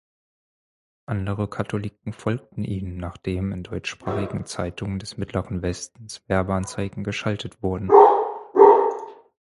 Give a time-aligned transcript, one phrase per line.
[1.05, 7.91] Andere Katholiken folgten ihnen, nachdem in deutschsprachigen Zeitungen des mittleren Westens Werbeanzeigen geschaltet wurden.